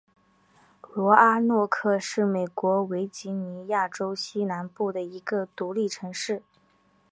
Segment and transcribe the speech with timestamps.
[0.95, 6.41] 罗阿诺克是美国维吉尼亚州西南部的一个独立城市。